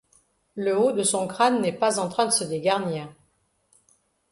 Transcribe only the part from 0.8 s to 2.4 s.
de son crâne n'est pas en train de